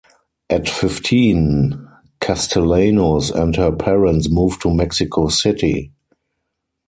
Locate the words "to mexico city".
4.63-5.91